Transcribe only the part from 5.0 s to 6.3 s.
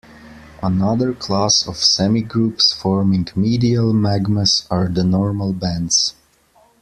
normal bands.